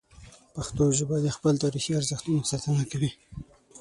پښتو 0.53 0.83
ژبه 0.97 1.15
د 1.21 1.27
خپلو 1.35 1.61
تاریخي 1.63 1.91
ارزښتونو 1.99 2.47
ساتنه 2.51 2.83
کوي. 2.91 3.11